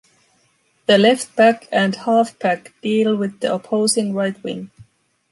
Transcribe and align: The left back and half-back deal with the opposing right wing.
The 0.87 0.97
left 0.97 1.35
back 1.35 1.67
and 1.71 1.93
half-back 1.93 2.73
deal 2.81 3.15
with 3.15 3.39
the 3.39 3.53
opposing 3.53 4.15
right 4.15 4.43
wing. 4.43 4.71